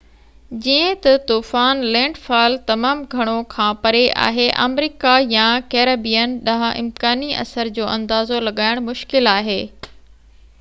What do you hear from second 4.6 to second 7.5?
آمريڪا يا ڪيريبين ڏانهن امڪاني